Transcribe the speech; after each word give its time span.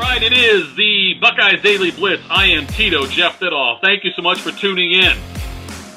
right, 0.00 0.22
it 0.22 0.32
is 0.32 0.74
the 0.76 1.14
Buckeyes 1.20 1.62
Daily 1.62 1.90
Blitz. 1.90 2.22
I 2.30 2.46
am 2.46 2.66
Tito 2.66 3.06
Jeff 3.06 3.38
Thidoff. 3.38 3.80
Thank 3.80 4.04
you 4.04 4.10
so 4.12 4.22
much 4.22 4.40
for 4.40 4.50
tuning 4.50 4.92
in. 4.92 5.14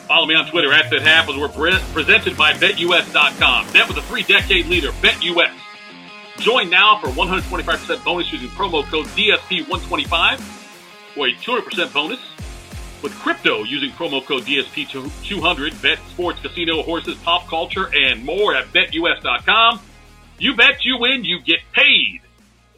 Follow 0.08 0.26
me 0.26 0.36
on 0.36 0.46
Twitter 0.50 0.74
at 0.74 0.90
that 0.90 1.02
happens. 1.02 1.38
We're 1.38 1.48
pre- 1.48 1.79
presented 1.94 2.36
by 2.36 2.54
BetUS.com. 2.54 3.71
Bet 3.71 3.88
with 3.88 3.97
a 3.97 4.02
three-decade 4.02 4.66
leader, 4.68 4.92
BetUS. 4.92 5.54
Join 6.39 6.70
now 6.70 7.00
for 7.00 7.08
125% 7.08 8.04
bonus 8.04 8.31
using 8.34 8.50
promo 8.50 8.84
code 8.84 9.05
DSP125 9.08 10.39
for 11.13 11.27
a 11.27 11.33
200% 11.33 11.93
bonus. 11.93 12.20
With 13.01 13.13
crypto 13.20 13.63
using 13.63 13.91
promo 13.91 14.25
code 14.25 14.43
DSP200, 14.43 15.81
bet 15.81 15.99
sports, 16.09 16.41
casino, 16.41 16.81
horses, 16.83 17.15
pop 17.20 17.47
culture, 17.47 17.89
and 17.93 18.25
more 18.25 18.55
at 18.55 18.67
BetUS.com. 18.67 19.79
You 20.39 20.55
bet, 20.55 20.83
you 20.83 20.97
win, 20.97 21.23
you 21.23 21.39
get 21.41 21.59
paid. 21.71 22.23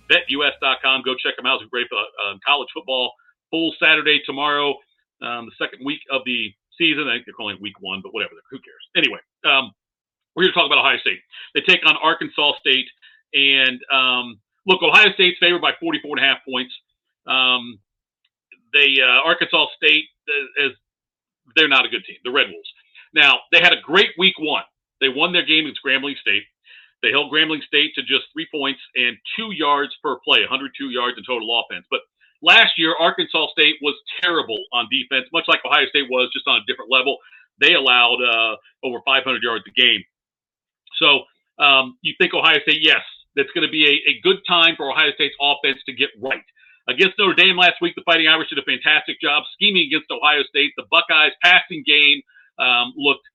BetUS.com. 0.09 1.01
Go 1.03 1.15
check 1.15 1.35
them 1.37 1.45
out. 1.45 1.61
It's 1.61 1.67
a 1.67 1.69
great 1.69 1.87
uh, 1.91 2.37
college 2.45 2.69
football 2.73 3.11
full 3.51 3.73
Saturday 3.81 4.21
tomorrow, 4.25 4.75
um, 5.21 5.47
the 5.47 5.55
second 5.57 5.85
week 5.85 6.01
of 6.11 6.21
the 6.25 6.53
season. 6.77 7.07
I 7.07 7.15
think 7.15 7.25
they're 7.25 7.33
calling 7.33 7.55
it 7.55 7.61
week 7.61 7.79
one, 7.79 8.01
but 8.03 8.13
whatever. 8.13 8.33
Who 8.51 8.59
cares? 8.59 8.83
Anyway, 8.95 9.19
um, 9.45 9.71
we're 10.35 10.43
here 10.43 10.51
to 10.51 10.57
talk 10.57 10.65
about 10.65 10.79
Ohio 10.79 10.97
State. 10.99 11.19
They 11.53 11.61
take 11.61 11.85
on 11.85 11.95
Arkansas 11.97 12.53
State. 12.59 12.87
And 13.33 13.79
um, 13.91 14.39
look, 14.65 14.81
Ohio 14.83 15.11
State's 15.13 15.37
favored 15.39 15.61
by 15.61 15.71
44 15.79 16.17
and 16.17 16.25
a 16.25 16.27
half 16.27 16.39
points. 16.47 16.73
Um, 17.27 17.79
they 18.73 18.99
uh, 19.01 19.23
Arkansas 19.25 19.67
State 19.77 20.05
is 20.59 20.71
they're 21.55 21.69
not 21.69 21.85
a 21.85 21.89
good 21.89 22.03
team. 22.05 22.17
The 22.23 22.31
Red 22.31 22.47
Wolves. 22.49 22.69
Now 23.13 23.39
they 23.51 23.59
had 23.59 23.73
a 23.73 23.81
great 23.81 24.11
week 24.17 24.35
one. 24.39 24.63
They 25.01 25.09
won 25.09 25.33
their 25.33 25.45
game 25.45 25.65
against 25.65 25.81
Grambling 25.85 26.17
State. 26.17 26.43
They 27.05 27.13
held 27.13 27.31
Grambling 27.31 27.61
State 27.61 27.93
to 27.95 28.01
just 28.01 28.25
three 28.33 28.49
points 28.49 28.81
and 28.95 29.15
two 29.37 29.53
yards 29.53 29.93
per 30.01 30.17
play, 30.25 30.41
102 30.41 30.89
yards 30.89 31.21
in 31.21 31.23
total 31.23 31.53
offense. 31.61 31.85
But 31.93 32.01
last 32.41 32.81
year, 32.81 32.97
Arkansas 32.97 33.53
State 33.53 33.77
was 33.79 33.93
terrible 34.25 34.57
on 34.73 34.89
defense, 34.89 35.29
much 35.31 35.45
like 35.47 35.61
Ohio 35.61 35.85
State 35.93 36.09
was, 36.09 36.33
just 36.33 36.47
on 36.47 36.57
a 36.57 36.65
different 36.65 36.89
level. 36.89 37.17
They 37.61 37.77
allowed 37.77 38.25
uh, 38.25 38.57
over 38.81 39.05
500 39.05 39.21
yards 39.43 39.63
a 39.69 39.73
game. 39.79 40.01
So 40.97 41.29
um, 41.61 41.97
you 42.01 42.15
think 42.17 42.33
Ohio 42.33 42.57
State, 42.65 42.81
yes, 42.81 43.05
that's 43.35 43.53
going 43.53 43.67
to 43.67 43.71
be 43.71 43.85
a, 43.85 44.17
a 44.17 44.21
good 44.25 44.41
time 44.47 44.73
for 44.75 44.89
Ohio 44.89 45.13
State's 45.13 45.35
offense 45.39 45.77
to 45.85 45.93
get 45.93 46.09
right. 46.17 46.43
Against 46.89 47.17
Notre 47.21 47.37
Dame 47.37 47.57
last 47.57 47.81
week, 47.81 47.93
the 47.93 48.03
Fighting 48.05 48.27
Irish 48.27 48.49
did 48.49 48.57
a 48.57 48.65
fantastic 48.65 49.21
job 49.21 49.43
scheming 49.53 49.85
against 49.93 50.09
Ohio 50.09 50.41
State. 50.49 50.73
The 50.77 50.85
Buckeyes' 50.89 51.37
passing 51.41 51.83
game 51.85 52.21
um, 52.57 52.93
looked 52.97 53.25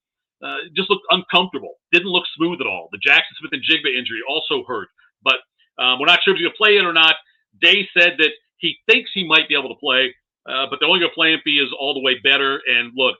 uh, 0.43 0.57
just 0.75 0.91
looked 0.91 1.07
uncomfortable. 1.11 1.75
Didn't 1.93 2.09
look 2.09 2.25
smooth 2.37 2.61
at 2.61 2.67
all. 2.67 2.89
The 2.93 2.99
Jaxon 2.99 3.37
Smith-Njigba 3.39 3.97
injury 3.97 4.21
also 4.29 4.65
hurt, 4.67 4.89
but 5.23 5.37
um, 5.79 5.99
we're 5.99 6.07
not 6.07 6.21
sure 6.25 6.35
if 6.35 6.39
he's 6.39 6.47
going 6.47 6.57
to 6.57 6.63
play 6.63 6.77
it 6.77 6.85
or 6.85 6.93
not. 6.93 7.15
Day 7.61 7.89
said 7.97 8.15
that 8.19 8.31
he 8.57 8.77
thinks 8.89 9.11
he 9.13 9.27
might 9.27 9.49
be 9.49 9.57
able 9.57 9.69
to 9.69 9.81
play, 9.81 10.15
uh, 10.47 10.67
but 10.69 10.79
they're 10.79 10.89
only 10.89 11.01
going 11.01 11.11
to 11.11 11.15
play 11.15 11.33
him 11.33 11.41
if 11.41 11.45
he 11.45 11.59
is 11.59 11.69
all 11.79 11.95
the 11.95 12.01
way 12.01 12.17
better. 12.23 12.61
And 12.67 12.93
look, 12.97 13.17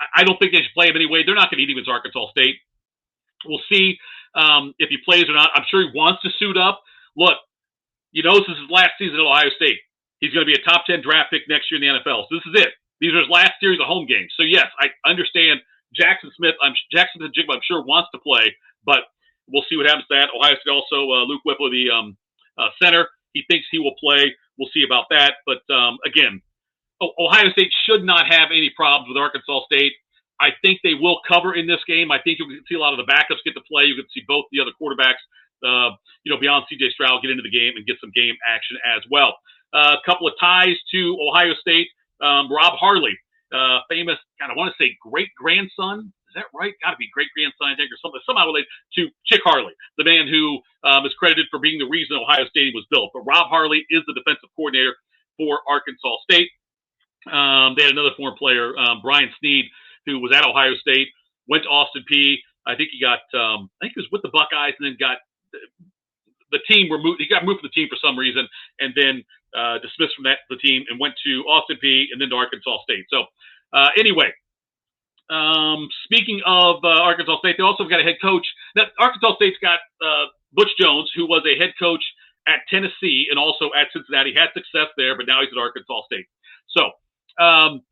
I, 0.00 0.22
I 0.22 0.24
don't 0.24 0.38
think 0.38 0.52
they 0.52 0.64
should 0.64 0.74
play 0.74 0.88
him 0.88 0.96
anyway. 0.96 1.22
They're 1.24 1.34
not 1.34 1.50
going 1.50 1.58
to 1.58 1.64
eat 1.64 1.70
him 1.70 1.76
against 1.76 1.90
Arkansas 1.90 2.30
State. 2.32 2.56
We'll 3.44 3.64
see 3.70 3.96
um, 4.34 4.74
if 4.78 4.88
he 4.88 4.98
plays 5.04 5.28
or 5.28 5.34
not. 5.34 5.50
I'm 5.54 5.64
sure 5.70 5.80
he 5.80 5.92
wants 5.94 6.22
to 6.22 6.30
suit 6.38 6.56
up. 6.56 6.82
Look, 7.16 7.36
you 8.12 8.22
know, 8.22 8.40
this 8.40 8.48
is 8.48 8.58
his 8.64 8.70
last 8.70 8.96
season 8.98 9.16
at 9.16 9.20
Ohio 9.20 9.50
State. 9.56 9.78
He's 10.18 10.32
going 10.32 10.44
to 10.44 10.52
be 10.52 10.58
a 10.58 10.64
top 10.64 10.84
10 10.84 11.00
draft 11.00 11.30
pick 11.32 11.48
next 11.48 11.70
year 11.70 11.80
in 11.80 11.84
the 11.86 12.00
NFL. 12.00 12.28
So 12.28 12.36
this 12.36 12.46
is 12.52 12.60
it. 12.66 12.72
These 13.00 13.12
are 13.14 13.24
his 13.24 13.32
last 13.32 13.52
series 13.60 13.80
of 13.80 13.86
home 13.86 14.04
games. 14.04 14.32
So, 14.36 14.42
yes, 14.44 14.68
I 14.78 14.92
understand 15.08 15.60
Jaxon 15.98 16.30
Smith. 16.36 16.54
I'm 16.62 16.74
Jaxon 16.94 17.20
Njigba, 17.22 17.54
I'm 17.54 17.60
sure 17.66 17.84
wants 17.84 18.10
to 18.14 18.18
play, 18.18 18.54
but 18.84 19.00
we'll 19.48 19.64
see 19.68 19.76
what 19.76 19.86
happens 19.86 20.06
to 20.10 20.14
that. 20.14 20.28
Ohio 20.36 20.54
State 20.60 20.70
also, 20.70 21.10
uh, 21.10 21.24
Luke 21.24 21.42
Wypler, 21.46 21.70
the 21.70 21.90
um, 21.90 22.16
uh, 22.58 22.68
center, 22.82 23.08
he 23.32 23.44
thinks 23.50 23.66
he 23.70 23.78
will 23.78 23.94
play. 23.98 24.34
We'll 24.58 24.70
see 24.72 24.84
about 24.84 25.06
that. 25.10 25.34
But 25.46 25.62
um, 25.72 25.98
again, 26.06 26.42
Ohio 27.00 27.50
State 27.52 27.72
should 27.86 28.04
not 28.04 28.26
have 28.28 28.50
any 28.50 28.70
problems 28.76 29.08
with 29.08 29.16
Arkansas 29.16 29.64
State. 29.66 29.92
I 30.40 30.50
think 30.62 30.80
they 30.82 30.94
will 30.94 31.20
cover 31.28 31.54
in 31.54 31.66
this 31.66 31.80
game. 31.86 32.10
I 32.10 32.18
think 32.18 32.38
you 32.38 32.46
can 32.46 32.64
see 32.68 32.74
a 32.74 32.78
lot 32.78 32.98
of 32.98 33.04
the 33.04 33.10
backups 33.10 33.44
get 33.44 33.54
to 33.54 33.60
play. 33.70 33.84
You 33.84 33.94
can 33.94 34.06
see 34.12 34.22
both 34.26 34.46
the 34.52 34.60
other 34.60 34.72
quarterbacks, 34.80 35.20
uh, 35.64 35.96
you 36.24 36.32
know, 36.32 36.40
beyond 36.40 36.64
C.J. 36.68 36.90
Stroud, 36.90 37.20
get 37.22 37.30
into 37.30 37.42
the 37.42 37.50
game 37.50 37.76
and 37.76 37.86
get 37.86 37.96
some 38.00 38.10
game 38.14 38.34
action 38.46 38.76
as 38.84 39.02
well. 39.10 39.36
Uh, 39.72 39.96
a 40.00 40.04
couple 40.04 40.26
of 40.26 40.34
ties 40.40 40.76
to 40.92 41.16
Ohio 41.20 41.52
State. 41.60 41.88
Um, 42.20 42.52
Rob 42.52 42.76
Harley, 42.78 43.16
uh, 43.52 43.80
famous, 43.88 44.18
kind 44.38 44.50
of 44.50 44.56
want 44.56 44.74
to 44.74 44.82
say 44.82 44.96
great 45.00 45.30
grandson. 45.36 46.12
Is 46.30 46.34
that 46.34 46.46
right? 46.54 46.74
Got 46.82 46.92
to 46.92 46.96
be 46.96 47.10
great 47.12 47.28
grandson, 47.34 47.74
I 47.74 47.76
think, 47.76 47.90
or 47.90 47.98
something 47.98 48.20
somehow 48.24 48.46
related 48.46 48.70
to 48.96 49.08
Chick 49.26 49.42
Harley, 49.42 49.74
the 49.98 50.04
man 50.04 50.28
who 50.28 50.60
um, 50.86 51.04
is 51.04 51.12
credited 51.18 51.46
for 51.50 51.58
being 51.58 51.78
the 51.78 51.90
reason 51.90 52.16
Ohio 52.16 52.46
State 52.46 52.72
was 52.72 52.86
built. 52.90 53.10
But 53.12 53.26
Rob 53.26 53.48
Harley 53.50 53.84
is 53.90 54.02
the 54.06 54.14
defensive 54.14 54.48
coordinator 54.54 54.94
for 55.36 55.58
Arkansas 55.68 56.16
State. 56.30 56.50
Um, 57.26 57.74
they 57.76 57.82
had 57.82 57.92
another 57.92 58.14
former 58.16 58.36
player, 58.36 58.78
um, 58.78 59.00
Brian 59.02 59.30
Snead, 59.38 59.66
who 60.06 60.20
was 60.20 60.32
at 60.32 60.46
Ohio 60.46 60.74
State, 60.76 61.08
went 61.48 61.64
to 61.64 61.68
Austin 61.68 62.04
Peay. 62.10 62.36
I 62.66 62.76
think 62.76 62.90
he 62.92 63.00
got, 63.00 63.20
um, 63.34 63.68
I 63.80 63.86
think 63.86 63.94
he 63.96 64.00
was 64.00 64.08
with 64.12 64.22
the 64.22 64.30
Buckeyes 64.30 64.74
and 64.78 64.86
then 64.86 64.96
got 64.98 65.18
the 66.52 66.60
team 66.68 66.90
removed. 66.90 67.20
He 67.20 67.28
got 67.28 67.44
moved 67.44 67.60
from 67.60 67.70
the 67.74 67.80
team 67.80 67.88
for 67.88 67.98
some 68.00 68.18
reason, 68.18 68.48
and 68.78 68.92
then 68.96 69.24
uh, 69.56 69.78
dismissed 69.78 70.14
from 70.14 70.24
that 70.24 70.38
the 70.48 70.56
team 70.56 70.84
and 70.88 71.00
went 71.00 71.14
to 71.26 71.42
Austin 71.48 71.78
Peay 71.82 72.04
and 72.12 72.20
then 72.20 72.30
to 72.30 72.36
Arkansas 72.36 72.82
State. 72.84 73.06
So 73.10 73.24
uh, 73.72 73.88
anyway, 73.98 74.32
um, 75.30 75.88
speaking 76.04 76.40
of 76.44 76.84
uh, 76.84 76.88
Arkansas 76.88 77.38
State, 77.38 77.56
they 77.56 77.62
also 77.62 77.84
got 77.84 78.00
a 78.00 78.02
head 78.02 78.16
coach. 78.20 78.46
Now, 78.74 78.84
Arkansas 78.98 79.36
State's 79.36 79.58
got 79.62 79.78
uh, 80.02 80.26
Butch 80.52 80.70
Jones, 80.78 81.10
who 81.14 81.26
was 81.26 81.42
a 81.46 81.58
head 81.58 81.72
coach 81.78 82.02
at 82.48 82.60
Tennessee 82.68 83.26
and 83.30 83.38
also 83.38 83.70
at 83.78 83.88
Cincinnati. 83.92 84.34
Had 84.34 84.50
success 84.54 84.88
there, 84.96 85.16
but 85.16 85.26
now 85.26 85.40
he's 85.40 85.50
at 85.54 85.58
Arkansas 85.58 86.02
State. 86.06 86.26
So 86.68 86.90
um, 87.42 87.82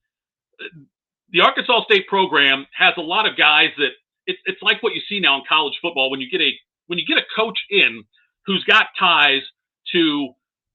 the 1.31 1.41
Arkansas 1.41 1.85
State 1.85 2.07
program 2.09 2.67
has 2.77 2.95
a 2.97 3.03
lot 3.03 3.29
of 3.29 3.37
guys 3.37 3.71
that 3.79 3.91
it's 4.27 4.41
it's 4.47 4.63
like 4.63 4.83
what 4.83 4.95
you 4.95 5.01
see 5.09 5.21
now 5.21 5.37
in 5.37 5.43
college 5.49 5.75
football 5.81 6.11
when 6.11 6.21
you 6.21 6.31
get 6.31 6.41
a 6.41 6.51
when 6.87 6.99
you 6.99 7.07
get 7.07 7.19
a 7.19 7.27
coach 7.37 7.59
in 7.71 8.05
who's 8.47 8.65
got 8.65 8.87
ties 8.99 9.43
to 9.93 10.31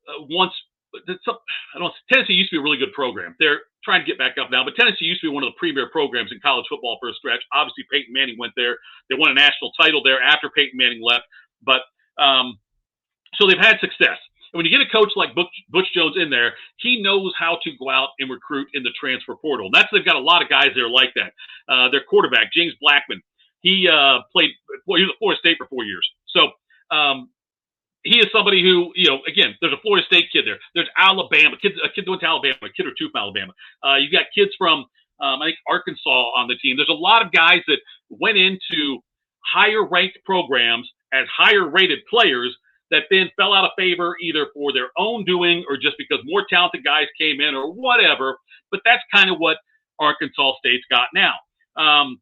uh, 0.07 0.25
once 0.29 0.53
I 0.95 1.79
don't 1.79 1.93
Tennessee 2.11 2.33
used 2.33 2.49
to 2.51 2.57
be 2.57 2.59
a 2.59 2.63
really 2.63 2.77
good 2.77 2.93
program. 2.93 3.35
They're 3.39 3.61
trying 3.83 4.01
to 4.01 4.07
get 4.07 4.17
back 4.17 4.37
up 4.37 4.51
now, 4.51 4.63
but 4.63 4.75
Tennessee 4.75 5.05
used 5.05 5.21
to 5.21 5.29
be 5.29 5.33
one 5.33 5.43
of 5.43 5.49
the 5.49 5.57
premier 5.57 5.89
programs 5.89 6.31
in 6.31 6.39
college 6.39 6.65
football 6.69 6.97
for 6.99 7.09
a 7.09 7.13
stretch. 7.13 7.41
Obviously, 7.53 7.85
Peyton 7.91 8.13
Manning 8.13 8.37
went 8.37 8.53
there. 8.55 8.77
They 9.09 9.15
won 9.15 9.31
a 9.31 9.33
national 9.33 9.71
title 9.79 10.01
there 10.03 10.21
after 10.21 10.49
Peyton 10.49 10.77
Manning 10.77 11.01
left, 11.01 11.25
but 11.63 11.81
um, 12.21 12.59
so 13.35 13.47
they've 13.47 13.57
had 13.57 13.79
success. 13.79 14.17
And 14.53 14.59
when 14.59 14.65
you 14.65 14.71
get 14.71 14.85
a 14.85 14.89
coach 14.89 15.11
like 15.15 15.33
Butch, 15.33 15.49
Butch, 15.69 15.87
Jones 15.95 16.15
in 16.15 16.29
there, 16.29 16.53
he 16.77 17.01
knows 17.01 17.33
how 17.37 17.57
to 17.63 17.71
go 17.79 17.89
out 17.89 18.09
and 18.19 18.29
recruit 18.29 18.67
in 18.73 18.83
the 18.83 18.91
transfer 18.99 19.35
portal. 19.35 19.65
And 19.67 19.75
that's 19.75 19.89
they've 19.91 20.05
got 20.05 20.15
a 20.15 20.19
lot 20.19 20.43
of 20.43 20.49
guys 20.49 20.69
there 20.75 20.89
like 20.89 21.09
that. 21.15 21.33
Uh, 21.67 21.89
their 21.89 22.03
quarterback 22.07 22.53
James 22.53 22.73
Blackman, 22.79 23.21
he 23.61 23.89
uh, 23.89 24.19
played. 24.31 24.51
Well, 24.85 24.99
he 24.99 25.05
was 25.05 25.13
at 25.13 25.19
Florida 25.19 25.39
State 25.39 25.57
for 25.57 25.67
four 25.67 25.83
years. 25.83 26.07
So 26.27 26.51
um, 26.95 27.29
he 28.03 28.19
is 28.19 28.27
somebody 28.33 28.61
who, 28.61 28.91
you 28.95 29.09
know, 29.09 29.19
again, 29.27 29.55
there's 29.61 29.73
a 29.73 29.81
Florida 29.81 30.05
State 30.05 30.25
kid 30.31 30.45
there. 30.45 30.59
There's 30.75 30.89
Alabama, 30.97 31.55
kids, 31.61 31.75
a 31.83 31.89
kid 31.89 32.07
went 32.07 32.21
to 32.21 32.27
Alabama, 32.27 32.55
a 32.63 32.69
kid 32.69 32.85
or 32.85 32.93
two 32.97 33.09
from 33.11 33.21
Alabama. 33.21 33.53
Uh, 33.83 33.95
you 33.95 34.11
got 34.11 34.25
kids 34.35 34.51
from, 34.57 34.85
um, 35.21 35.41
I 35.41 35.47
think, 35.47 35.57
Arkansas 35.69 36.31
on 36.35 36.47
the 36.47 36.55
team. 36.55 36.75
There's 36.75 36.89
a 36.89 36.93
lot 36.93 37.25
of 37.25 37.31
guys 37.31 37.61
that 37.67 37.79
went 38.09 38.37
into 38.37 38.99
higher 39.45 39.85
ranked 39.85 40.19
programs 40.25 40.89
as 41.13 41.27
higher 41.35 41.69
rated 41.69 41.99
players 42.09 42.55
that 42.91 43.03
then 43.09 43.29
fell 43.37 43.53
out 43.53 43.65
of 43.65 43.71
favor 43.77 44.15
either 44.21 44.47
for 44.53 44.73
their 44.73 44.89
own 44.97 45.25
doing 45.25 45.63
or 45.69 45.77
just 45.77 45.95
because 45.97 46.19
more 46.25 46.45
talented 46.49 46.83
guys 46.83 47.07
came 47.19 47.41
in 47.41 47.55
or 47.55 47.71
whatever. 47.71 48.37
But 48.69 48.81
that's 48.85 49.01
kind 49.13 49.31
of 49.31 49.37
what 49.39 49.57
Arkansas 49.99 50.53
State's 50.59 50.85
got 50.89 51.07
now. 51.13 51.33
Um, 51.75 52.21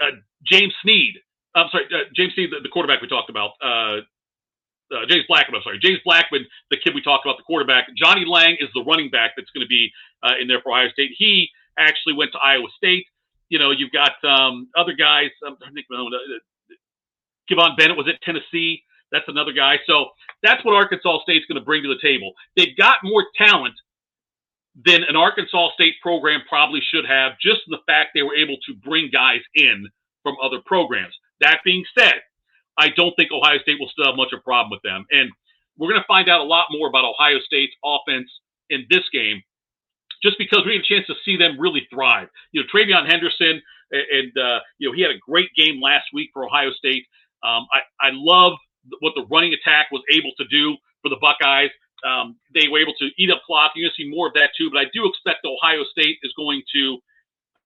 uh, 0.00 0.12
James 0.46 0.74
Snead, 0.82 1.14
I'm 1.54 1.68
sorry, 1.70 1.84
uh, 1.92 2.08
James 2.16 2.32
Snead, 2.34 2.50
the, 2.50 2.60
the, 2.62 2.68
quarterback 2.68 3.02
we 3.02 3.08
talked 3.08 3.28
about, 3.28 3.50
uh, 3.62 4.00
uh, 4.90 5.06
James 5.08 5.24
Blackman. 5.28 5.56
I'm 5.56 5.62
sorry, 5.62 5.78
James 5.78 6.00
Blackman, 6.04 6.46
the 6.70 6.76
kid 6.76 6.94
we 6.94 7.02
talked 7.02 7.24
about, 7.24 7.36
the 7.36 7.44
quarterback. 7.44 7.88
Johnnie 7.96 8.24
Lang 8.26 8.56
is 8.60 8.68
the 8.74 8.82
running 8.82 9.10
back 9.10 9.32
that's 9.36 9.50
going 9.50 9.64
to 9.64 9.68
be 9.68 9.90
uh, 10.22 10.34
in 10.40 10.48
there 10.48 10.60
for 10.62 10.72
Ohio 10.72 10.88
State. 10.90 11.10
He 11.16 11.48
actually 11.78 12.14
went 12.14 12.32
to 12.32 12.38
Iowa 12.38 12.68
State. 12.76 13.06
You 13.48 13.58
know, 13.58 13.70
you've 13.70 13.92
got 13.92 14.12
um, 14.24 14.68
other 14.76 14.92
guys. 14.92 15.30
Um, 15.46 15.56
I 15.64 15.70
think 15.72 15.86
uh, 15.92 16.04
Kivon 17.50 17.76
Bennett 17.76 17.96
was 17.96 18.08
at 18.08 18.20
Tennessee. 18.22 18.82
That's 19.10 19.28
another 19.28 19.52
guy. 19.52 19.76
So 19.86 20.06
that's 20.42 20.64
what 20.64 20.74
Arkansas 20.74 21.20
State's 21.22 21.44
going 21.46 21.58
to 21.58 21.64
bring 21.64 21.82
to 21.82 21.88
the 21.88 22.00
table. 22.00 22.32
They've 22.56 22.76
got 22.76 22.96
more 23.04 23.26
talent 23.36 23.74
than 24.86 25.02
an 25.04 25.16
Arkansas 25.16 25.72
State 25.74 25.94
program 26.00 26.40
probably 26.48 26.80
should 26.80 27.04
have, 27.04 27.32
just 27.40 27.60
in 27.66 27.72
the 27.72 27.84
fact 27.86 28.10
they 28.14 28.22
were 28.22 28.34
able 28.34 28.56
to 28.66 28.74
bring 28.82 29.10
guys 29.12 29.40
in 29.54 29.86
from 30.22 30.36
other 30.42 30.60
programs. 30.64 31.14
That 31.40 31.60
being 31.64 31.84
said, 31.96 32.14
I 32.82 32.88
don't 33.00 33.14
think 33.16 33.30
Ohio 33.30 33.58
State 33.64 33.78
will 33.80 33.92
still 33.94 34.06
have 34.10 34.16
much 34.22 34.32
of 34.32 34.40
a 34.40 34.42
problem 34.42 34.70
with 34.74 34.82
them. 34.82 35.06
And 35.10 35.30
we're 35.78 35.90
going 35.92 36.02
to 36.02 36.10
find 36.16 36.28
out 36.28 36.40
a 36.40 36.48
lot 36.56 36.66
more 36.70 36.86
about 36.88 37.04
Ohio 37.04 37.38
State's 37.48 37.76
offense 37.84 38.28
in 38.74 38.80
this 38.90 39.04
game, 39.12 39.38
just 40.22 40.36
because 40.38 40.62
we 40.66 40.72
have 40.74 40.84
a 40.84 40.90
chance 40.92 41.06
to 41.06 41.16
see 41.24 41.36
them 41.36 41.52
really 41.64 41.86
thrive. 41.92 42.28
You 42.52 42.60
know, 42.60 42.66
TreVeyon 42.72 43.04
Henderson, 43.10 43.62
and, 43.90 44.32
uh, 44.36 44.58
you 44.78 44.88
know, 44.88 44.94
he 44.96 45.02
had 45.02 45.12
a 45.12 45.20
great 45.30 45.50
game 45.56 45.80
last 45.80 46.06
week 46.12 46.30
for 46.32 46.44
Ohio 46.44 46.72
State. 46.72 47.04
Um, 47.42 47.66
I, 47.76 47.80
I 48.00 48.10
love 48.12 48.52
what 49.00 49.12
the 49.14 49.24
running 49.30 49.52
attack 49.54 49.86
was 49.92 50.02
able 50.12 50.32
to 50.38 50.44
do 50.48 50.76
for 51.02 51.08
the 51.08 51.20
Buckeyes. 51.20 51.70
um, 52.04 52.36
they 52.54 52.68
were 52.68 52.80
able 52.80 52.94
to 52.98 53.08
eat 53.18 53.30
up 53.30 53.42
clock. 53.46 53.72
You're 53.74 53.88
going 53.88 53.94
to 53.96 54.02
see 54.02 54.10
more 54.10 54.26
of 54.28 54.34
that 54.34 54.50
too. 54.58 54.70
But 54.70 54.80
I 54.80 54.84
do 54.92 55.06
expect 55.06 55.46
Ohio 55.46 55.84
State 55.90 56.18
is 56.22 56.32
going 56.36 56.62
to 56.74 56.98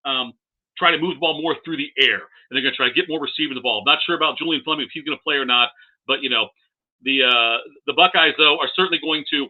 um, 0.05 0.33
try 0.79 0.91
to 0.91 0.99
move 0.99 1.15
the 1.15 1.21
ball 1.21 1.41
more 1.41 1.57
through 1.65 1.77
the 1.77 1.91
air, 1.99 2.21
and 2.21 2.53
they're 2.53 2.63
going 2.63 2.73
to 2.73 2.77
try 2.77 2.89
to 2.89 2.95
get 2.95 3.09
more 3.09 3.21
receiving 3.21 3.55
the 3.55 3.61
ball. 3.61 3.81
I'm 3.81 3.89
not 3.89 3.99
sure 4.05 4.17
about 4.17 4.39
Julian 4.39 4.63
Fleming 4.65 4.87
if 4.87 4.91
he's 4.93 5.05
going 5.05 5.17
to 5.17 5.23
play 5.23 5.37
or 5.37 5.45
not, 5.45 5.71
but 6.07 6.23
you 6.23 6.31
know, 6.31 6.49
the 7.03 7.25
uh, 7.25 7.59
the 7.87 7.93
Buckeyes 7.93 8.35
though 8.39 8.59
are 8.59 8.69
certainly 8.75 8.99
going 8.99 9.25
to 9.31 9.49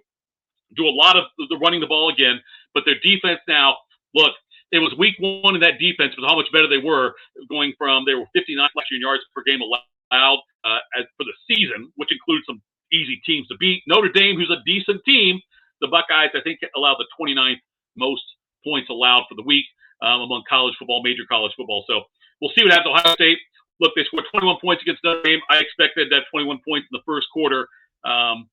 do 0.75 0.87
a 0.87 0.95
lot 0.95 1.17
of 1.17 1.25
the 1.39 1.59
running 1.59 1.81
the 1.81 1.87
ball 1.87 2.11
again. 2.11 2.41
But 2.75 2.85
their 2.85 2.99
defense 3.03 3.41
now, 3.49 3.77
look, 4.15 4.33
it 4.73 4.79
was 4.79 4.93
week 4.99 5.15
one 5.19 5.55
in 5.55 5.61
that 5.63 5.79
defense, 5.79 6.15
but 6.19 6.27
how 6.27 6.37
much 6.37 6.51
better 6.53 6.69
they 6.69 6.83
were 6.83 7.15
going 7.49 7.73
from 7.79 8.05
they 8.07 8.15
were 8.15 8.27
59 8.35 8.59
last 8.59 8.91
year 8.91 9.01
yards 9.01 9.23
per 9.35 9.43
game 9.47 9.61
allowed 9.63 10.41
uh, 10.65 10.79
as, 10.99 11.07
for 11.17 11.25
the 11.25 11.35
season, 11.47 11.93
which 11.97 12.11
includes 12.11 12.45
some 12.47 12.61
easy 12.93 13.21
teams 13.25 13.47
to 13.49 13.57
beat. 13.59 13.83
Notre 13.87 14.11
Dame, 14.11 14.37
who's 14.37 14.51
a 14.51 14.63
decent 14.67 15.03
team, 15.05 15.41
the 15.81 15.89
Buckeyes 15.89 16.31
I 16.35 16.41
think 16.43 16.61
allowed 16.77 16.97
the 16.99 17.07
29th 17.19 17.63
most 17.97 18.23
points 18.65 18.91
allowed 18.91 19.25
for 19.29 19.35
the 19.35 19.43
week 19.43 19.65
um, 20.03 20.23
among 20.23 20.43
college 20.49 20.75
football, 20.79 21.03
major 21.03 21.23
college 21.29 21.53
football. 21.57 21.85
So 21.89 22.03
we'll 22.41 22.53
see 22.57 22.65
what 22.65 22.73
happens. 22.73 22.95
Ohio 22.95 23.15
State. 23.15 23.39
Look, 23.79 23.93
they 23.95 24.05
scored 24.05 24.25
21 24.33 24.57
points 24.61 24.83
against 24.83 25.05
Notre 25.05 25.23
Dame. 25.23 25.41
I 25.51 25.59
expected 25.59 26.09
that 26.11 26.25
21 26.33 26.61
points 26.67 26.89
in 26.91 26.97
the 26.97 27.05
first 27.05 27.27
quarter. 27.33 27.69
Um, 28.05 28.49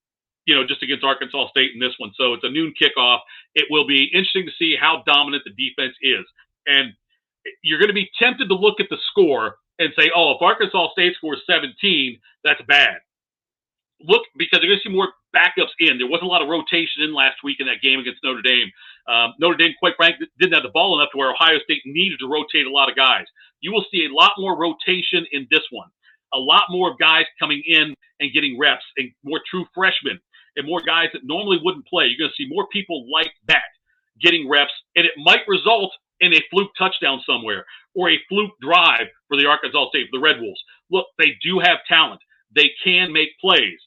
you 0.46 0.54
know, 0.54 0.68
just 0.68 0.84
against 0.84 1.04
Arkansas 1.04 1.50
State 1.50 1.72
in 1.74 1.80
this 1.80 1.94
one. 1.98 2.12
So 2.16 2.34
it's 2.34 2.44
a 2.44 2.50
noon 2.50 2.74
kickoff. 2.76 3.20
It 3.56 3.66
will 3.70 3.88
be 3.88 4.12
interesting 4.14 4.46
to 4.46 4.52
see 4.60 4.76
how 4.76 5.04
dominant 5.06 5.44
the 5.46 5.52
defense 5.52 5.96
is. 6.02 6.26
And 6.68 6.92
you're 7.62 7.80
going 7.80 7.90
to 7.90 7.96
be 7.96 8.10
tempted 8.20 8.50
to 8.50 8.56
look 8.56 8.80
at 8.80 8.88
the 8.90 8.98
score 9.10 9.56
and 9.80 9.94
say, 9.98 10.12
oh, 10.16 10.32
if 10.36 10.42
Arkansas 10.42 10.92
State 10.92 11.16
scores 11.16 11.42
17, 11.50 12.20
that's 12.44 12.62
bad. 12.68 12.98
Look, 14.04 14.24
because 14.36 14.60
they're 14.60 14.70
going 14.70 14.80
to 14.84 14.90
see 14.90 14.94
more 14.94 15.14
backups 15.34 15.72
in. 15.80 15.98
There 15.98 16.08
wasn't 16.08 16.28
a 16.28 16.34
lot 16.34 16.42
of 16.42 16.50
rotation 16.50 17.04
in 17.04 17.14
last 17.14 17.38
week 17.44 17.58
in 17.60 17.68
that 17.68 17.82
game 17.82 18.00
against 18.00 18.20
Notre 18.24 18.42
Dame. 18.42 18.70
Um, 19.08 19.34
Notre 19.40 19.58
Dame, 19.58 19.74
quite 19.80 19.96
frankly, 19.96 20.28
didn't 20.40 20.54
have 20.54 20.64
the 20.64 20.76
ball 20.76 21.00
enough 21.00 21.12
to 21.12 21.18
where 21.18 21.32
Ohio 21.32 21.60
State 21.64 21.82
needed 21.86 22.20
to 22.20 22.28
rotate 22.28 22.68
a 22.68 22.72
lot 22.72 22.90
of 22.90 22.96
guys. 22.96 23.26
You 23.62 23.72
will 23.72 23.86
see 23.92 24.06
a 24.06 24.14
lot 24.14 24.34
more 24.38 24.60
rotation 24.60 25.26
in 25.32 25.48
this 25.50 25.64
one. 25.72 25.88
A 26.34 26.38
lot 26.38 26.64
more 26.70 26.92
of 26.92 27.00
guys 27.00 27.26
coming 27.40 27.64
in 27.66 27.96
and 28.20 28.34
getting 28.34 28.60
reps, 28.60 28.84
and 28.98 29.12
more 29.24 29.42
true 29.50 29.66
freshmen, 29.74 30.20
and 30.56 30.68
more 30.68 30.82
guys 30.82 31.08
that 31.14 31.24
normally 31.24 31.60
wouldn't 31.64 31.88
play. 31.88 32.06
You're 32.06 32.28
going 32.28 32.32
to 32.36 32.44
see 32.44 32.50
more 32.50 32.68
people 32.68 33.06
like 33.12 33.32
that 33.48 33.72
getting 34.22 34.50
reps, 34.50 34.74
and 34.96 35.06
it 35.06 35.14
might 35.18 35.48
result 35.48 35.92
in 36.20 36.34
a 36.34 36.44
fluke 36.50 36.72
touchdown 36.78 37.22
somewhere 37.26 37.66
or 37.96 38.10
a 38.10 38.20
fluke 38.30 38.54
drive 38.62 39.08
for 39.28 39.38
the 39.38 39.46
Arkansas 39.46 39.90
State, 39.90 40.08
for 40.10 40.20
the 40.20 40.24
Red 40.24 40.42
Wolves. 40.42 40.62
Look, 40.90 41.08
they 41.18 41.38
do 41.44 41.60
have 41.60 41.80
talent. 41.88 42.22
They 42.56 42.72
can 42.84 43.12
make 43.12 43.30
plays. 43.40 43.80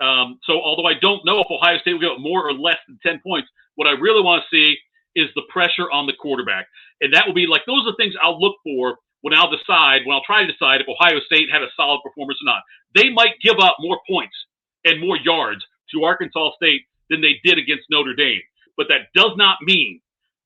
Um, 0.00 0.38
so 0.44 0.60
although 0.60 0.86
I 0.86 0.94
don't 1.00 1.24
know 1.24 1.40
if 1.40 1.46
Ohio 1.50 1.78
State 1.78 1.94
will 1.94 2.00
get 2.00 2.20
more 2.20 2.46
or 2.46 2.52
less 2.52 2.78
than 2.86 2.98
10 3.02 3.20
points, 3.26 3.48
what 3.76 3.88
I 3.88 3.92
really 3.92 4.22
want 4.22 4.42
to 4.42 4.56
see 4.56 4.76
is 5.14 5.28
the 5.34 5.42
pressure 5.48 5.90
on 5.90 6.06
the 6.06 6.12
quarterback. 6.12 6.66
And 7.00 7.14
that 7.14 7.26
will 7.26 7.34
be 7.34 7.46
like, 7.46 7.62
those 7.66 7.86
are 7.86 7.92
the 7.92 7.96
things 7.96 8.14
I'll 8.22 8.40
look 8.40 8.56
for 8.62 8.98
when 9.22 9.34
I'll 9.34 9.50
decide, 9.50 10.02
when 10.04 10.14
I'll 10.14 10.24
try 10.24 10.44
to 10.44 10.52
decide 10.52 10.80
if 10.80 10.88
Ohio 10.88 11.20
State 11.24 11.48
had 11.50 11.62
a 11.62 11.72
solid 11.76 12.00
performance 12.04 12.38
or 12.42 12.46
not. 12.46 12.62
They 12.94 13.10
might 13.10 13.40
give 13.42 13.58
up 13.58 13.76
more 13.80 14.00
points 14.08 14.36
and 14.84 15.00
more 15.00 15.16
yards 15.16 15.64
to 15.92 16.04
Arkansas 16.04 16.52
State 16.56 16.82
than 17.08 17.20
they 17.20 17.40
did 17.42 17.58
against 17.58 17.84
Notre 17.90 18.14
Dame. 18.14 18.42
But 18.76 18.88
that 18.88 19.08
does 19.14 19.32
not 19.36 19.58
mean 19.62 20.00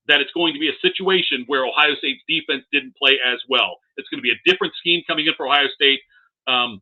that 0.07 0.19
it's 0.19 0.31
going 0.31 0.53
to 0.53 0.59
be 0.59 0.69
a 0.69 0.79
situation 0.81 1.43
where 1.47 1.65
Ohio 1.65 1.95
State's 1.95 2.23
defense 2.27 2.63
didn't 2.71 2.95
play 2.97 3.17
as 3.25 3.39
well. 3.49 3.77
It's 3.97 4.09
going 4.09 4.19
to 4.19 4.25
be 4.25 4.31
a 4.31 4.41
different 4.49 4.73
scheme 4.79 5.03
coming 5.05 5.27
in 5.27 5.33
for 5.35 5.47
Ohio 5.47 5.67
State. 5.75 5.99
Um, 6.47 6.81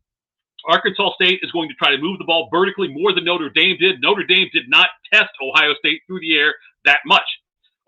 Arkansas 0.68 1.12
State 1.14 1.40
is 1.42 1.50
going 1.52 1.68
to 1.68 1.74
try 1.74 1.90
to 1.90 2.00
move 2.00 2.18
the 2.18 2.24
ball 2.24 2.48
vertically 2.52 2.88
more 2.88 3.14
than 3.14 3.24
Notre 3.24 3.50
Dame 3.50 3.76
did. 3.78 4.00
Notre 4.00 4.24
Dame 4.24 4.48
did 4.52 4.68
not 4.68 4.88
test 5.12 5.30
Ohio 5.42 5.74
State 5.78 6.02
through 6.06 6.20
the 6.20 6.36
air 6.36 6.54
that 6.84 7.00
much. 7.06 7.26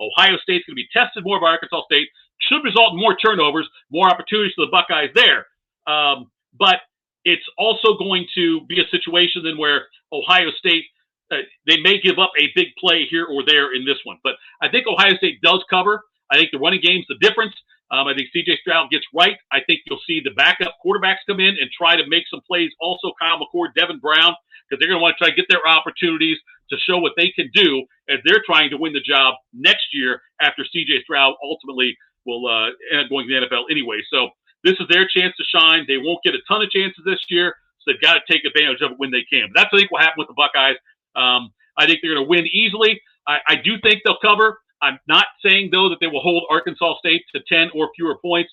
Ohio 0.01 0.37
State's 0.43 0.67
going 0.67 0.77
to 0.77 0.83
be 0.83 0.89
tested 0.93 1.25
more 1.25 1.41
by 1.41 1.49
Arkansas 1.49 1.85
State. 1.85 2.09
Should 2.49 2.65
result 2.65 2.95
in 2.95 2.99
more 2.99 3.17
turnovers, 3.17 3.69
more 3.91 4.09
opportunities 4.09 4.53
for 4.57 4.67
the 4.67 4.73
Buckeyes 4.73 5.11
there. 5.15 5.47
Um, 5.87 6.31
but 6.59 6.81
it's 7.25 7.47
also 7.57 7.97
going 7.99 8.27
to 8.35 8.67
be 8.67 8.81
a 8.81 8.89
situation 8.91 9.43
then 9.45 9.59
where 9.59 9.87
Ohio 10.13 10.51
State 10.59 10.85
uh, 11.31 11.37
they 11.67 11.81
may 11.81 11.99
give 12.01 12.19
up 12.19 12.31
a 12.39 12.53
big 12.55 12.69
play 12.79 13.07
here 13.09 13.25
or 13.25 13.43
there 13.47 13.75
in 13.75 13.85
this 13.85 13.97
one. 14.05 14.19
But 14.23 14.35
I 14.61 14.69
think 14.69 14.87
Ohio 14.87 15.17
State 15.17 15.41
does 15.41 15.65
cover. 15.71 16.03
I 16.31 16.37
think 16.37 16.51
the 16.53 16.59
running 16.59 16.81
game's 16.83 17.07
the 17.09 17.17
difference. 17.21 17.55
Um, 17.93 18.09
I 18.09 18.15
think 18.15 18.29
CJ 18.35 18.59
Stroud 18.61 18.91
gets 18.91 19.05
right. 19.15 19.37
I 19.53 19.61
think 19.67 19.81
you'll 19.87 20.01
see 20.07 20.21
the 20.25 20.33
backup 20.33 20.77
quarterbacks 20.85 21.21
come 21.29 21.41
in 21.41 21.61
and 21.61 21.69
try 21.77 21.95
to 21.95 22.03
make 22.09 22.25
some 22.31 22.41
plays. 22.49 22.71
Also, 22.81 23.13
Kyle 23.21 23.39
McCord, 23.39 23.75
Devin 23.77 23.99
Brown, 24.01 24.35
because 24.65 24.81
they're 24.81 24.89
going 24.89 24.99
to 24.99 25.03
want 25.03 25.15
to 25.19 25.21
try 25.23 25.29
to 25.29 25.37
get 25.37 25.45
their 25.51 25.67
opportunities 25.69 26.39
to 26.71 26.77
show 26.89 26.97
what 26.97 27.13
they 27.19 27.31
can 27.37 27.51
do 27.53 27.85
as 28.09 28.19
they're 28.25 28.43
trying 28.47 28.71
to 28.71 28.79
win 28.79 28.95
the 28.95 29.05
job 29.05 29.35
next 29.53 29.93
year 29.93 30.23
after 30.41 30.65
CJ 30.65 31.03
Stroud 31.03 31.35
ultimately 31.45 31.95
will 32.25 32.49
uh, 32.49 32.73
end 32.91 33.05
up 33.05 33.11
going 33.11 33.29
to 33.29 33.41
the 33.41 33.47
NFL 33.47 33.65
anyway. 33.71 34.01
So 34.11 34.31
this 34.65 34.75
is 34.81 34.87
their 34.89 35.07
chance 35.07 35.35
to 35.37 35.45
shine. 35.45 35.85
They 35.87 35.99
won't 35.99 36.23
get 36.25 36.35
a 36.35 36.41
ton 36.49 36.63
of 36.63 36.71
chances 36.71 37.05
this 37.05 37.21
year, 37.29 37.55
so 37.81 37.93
they've 37.93 38.01
got 38.01 38.15
to 38.15 38.21
take 38.33 38.45
advantage 38.47 38.81
of 38.81 38.93
it 38.93 38.99
when 38.99 39.11
they 39.11 39.25
can. 39.29 39.51
But 39.53 39.61
that's, 39.61 39.71
I 39.73 39.79
think, 39.79 39.93
what 39.93 40.01
happened 40.01 40.25
with 40.25 40.29
the 40.29 40.39
Buckeyes. 40.39 40.77
Um, 41.15 41.53
I 41.77 41.87
think 41.87 42.01
they're 42.01 42.15
going 42.15 42.25
to 42.25 42.31
win 42.31 42.47
easily. 42.47 43.01
I, 43.27 43.39
I 43.47 43.57
do 43.57 43.77
think 43.83 44.01
they'll 44.05 44.23
cover. 44.23 44.59
I'm 44.83 44.99
not 45.07 45.27
saying, 45.45 45.71
though, 45.73 45.89
that 45.89 45.99
they 46.01 46.09
will 46.09 46.21
hold 46.21 46.45
Arkansas 46.51 46.99
State 46.99 47.23
to 47.35 47.41
10 47.49 47.71
or 47.75 47.91
fewer 47.97 48.19
points. 48.19 48.53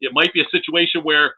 It 0.00 0.12
might 0.12 0.32
be 0.32 0.40
a 0.42 0.48
situation 0.50 1.02
where 1.02 1.34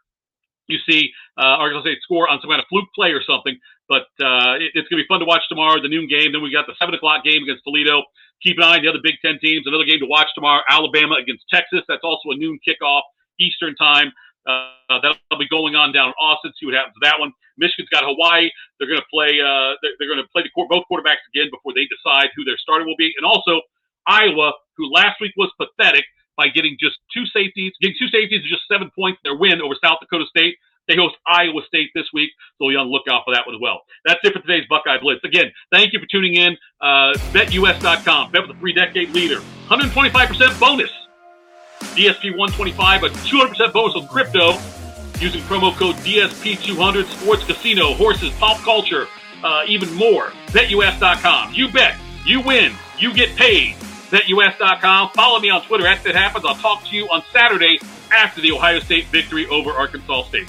you 0.67 0.79
see 0.89 1.11
uh, 1.39 1.57
Arkansas 1.63 1.83
State 1.83 1.99
score 2.03 2.29
on 2.29 2.41
some 2.41 2.51
kind 2.51 2.61
of 2.61 2.67
fluke 2.69 2.89
play 2.95 3.11
or 3.11 3.23
something. 3.23 3.57
But 3.89 4.11
uh, 4.21 4.61
it, 4.61 4.75
it's 4.75 4.89
going 4.89 5.01
to 5.01 5.05
be 5.05 5.09
fun 5.09 5.21
to 5.21 5.27
watch 5.27 5.43
tomorrow, 5.49 5.81
the 5.81 5.89
noon 5.89 6.09
game. 6.09 6.33
Then 6.33 6.43
we 6.43 6.53
got 6.53 6.67
the 6.67 6.75
7 6.79 6.93
o'clock 6.95 7.25
game 7.25 7.43
against 7.43 7.65
Toledo. 7.65 8.03
Keep 8.43 8.59
an 8.59 8.65
eye 8.65 8.77
on 8.77 8.83
the 8.83 8.89
other 8.89 9.03
Big 9.03 9.17
Ten 9.25 9.39
teams. 9.41 9.67
Another 9.67 9.85
game 9.85 9.99
to 10.01 10.07
watch 10.07 10.29
tomorrow, 10.35 10.63
Alabama 10.69 11.17
against 11.17 11.45
Texas. 11.51 11.83
That's 11.89 12.05
also 12.05 12.31
a 12.31 12.37
noon 12.37 12.59
kickoff 12.67 13.03
Eastern 13.41 13.75
time. 13.77 14.13
Uh, 14.47 15.01
that'll 15.03 15.39
be 15.39 15.49
going 15.49 15.75
on 15.75 15.93
down 15.93 16.09
in 16.09 16.15
Austin. 16.21 16.53
See 16.59 16.67
what 16.67 16.75
happens 16.75 16.95
to 16.95 17.05
that 17.05 17.19
one. 17.19 17.33
Michigan's 17.59 17.91
got 17.91 18.05
Hawaii. 18.07 18.49
They're 18.79 18.89
going 18.89 19.01
to 19.01 19.11
play. 19.13 19.37
Uh, 19.43 19.75
they're, 19.83 19.93
they're 19.99 20.09
going 20.09 20.23
to 20.23 20.31
play 20.31 20.47
the, 20.47 20.51
both 20.55 20.85
quarterbacks 20.87 21.27
again 21.35 21.51
before 21.51 21.75
they 21.75 21.85
decide 21.91 22.31
who 22.37 22.45
their 22.45 22.57
starter 22.57 22.87
will 22.87 22.97
be. 22.97 23.13
And 23.19 23.27
also, 23.27 23.61
Iowa, 24.09 24.53
who 24.77 24.91
last 24.91 25.21
week 25.21 25.33
was 25.37 25.53
pathetic 25.61 26.05
by 26.37 26.49
getting 26.49 26.77
just 26.81 26.97
two 27.13 27.27
safeties, 27.27 27.73
getting 27.81 27.97
two 27.99 28.09
safeties 28.09 28.41
and 28.41 28.49
just 28.49 28.63
seven 28.71 28.91
points 28.97 29.21
their 29.23 29.37
win 29.37 29.61
over 29.61 29.75
South 29.83 29.99
Dakota 30.01 30.25
State. 30.31 30.57
They 30.87 30.97
host 30.97 31.17
Iowa 31.27 31.61
State 31.67 31.91
this 31.95 32.07
week, 32.15 32.31
so 32.57 32.69
be 32.69 32.77
on 32.77 32.87
the 32.87 32.93
lookout 32.93 33.23
for 33.27 33.35
that 33.35 33.47
one 33.47 33.55
as 33.55 33.61
well. 33.61 33.83
That's 34.07 34.21
it 34.25 34.33
for 34.33 34.41
today's 34.41 34.65
Buckeye 34.71 34.99
Blitz. 35.03 35.21
Again, 35.23 35.53
thank 35.71 35.93
you 35.93 36.01
for 36.01 36.07
tuning 36.07 36.35
in. 36.35 36.57
Uh, 36.81 37.13
BetUS.com. 37.35 38.33
Bet 38.33 38.49
with 38.49 38.57
a 38.57 38.59
three 38.59 38.73
decade 38.73 39.11
leader. 39.11 39.41
125% 39.69 40.59
bonus. 40.59 40.91
DSP 41.81 42.37
125, 42.37 43.03
a 43.03 43.09
200% 43.09 43.73
bonus 43.73 43.97
on 43.97 44.09
crypto 44.09 44.53
using 45.21 45.43
promo 45.43 45.77
code 45.77 45.97
DSP200. 45.97 47.05
Sports, 47.05 47.45
casino, 47.45 47.93
horses, 47.93 48.33
pop 48.39 48.57
culture, 48.63 49.07
uh, 49.45 49.65
even 49.67 49.93
more. 49.95 50.31
BetUS.com. 50.49 51.53
You 51.53 51.69
bet. 51.71 51.99
You 52.25 52.41
win. 52.41 52.73
You 52.99 53.13
get 53.13 53.37
paid 53.37 53.77
betus.com. 54.11 55.11
Follow 55.11 55.41
me 55.41 55.51
on 55.51 55.63
Twitter 55.63 55.87
at 55.87 56.03
That 56.05 56.15
Happens. 56.15 56.45
I'll 56.45 56.55
talk 56.55 56.85
to 56.85 56.97
you 56.97 57.07
on 57.07 57.23
Saturday 57.33 57.79
after 58.13 58.41
the 58.41 58.53
Ohio 58.53 58.81
State 58.81 59.07
victory 59.07 59.47
over 59.47 59.71
Arkansas 59.71 60.25
State. 60.25 60.49